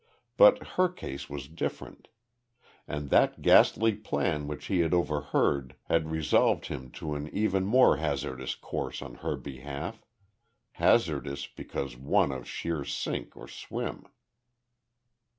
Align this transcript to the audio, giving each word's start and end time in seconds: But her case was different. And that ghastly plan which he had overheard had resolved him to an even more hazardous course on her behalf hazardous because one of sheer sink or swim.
But 0.35 0.63
her 0.77 0.89
case 0.89 1.29
was 1.29 1.47
different. 1.47 2.07
And 2.87 3.11
that 3.11 3.43
ghastly 3.43 3.93
plan 3.93 4.47
which 4.47 4.65
he 4.65 4.79
had 4.79 4.95
overheard 4.95 5.75
had 5.89 6.09
resolved 6.09 6.65
him 6.69 6.89
to 6.93 7.13
an 7.13 7.27
even 7.31 7.65
more 7.67 7.97
hazardous 7.97 8.55
course 8.55 9.03
on 9.03 9.13
her 9.21 9.35
behalf 9.35 10.03
hazardous 10.71 11.45
because 11.45 11.97
one 11.97 12.31
of 12.31 12.47
sheer 12.49 12.83
sink 12.83 13.37
or 13.37 13.47
swim. 13.47 14.07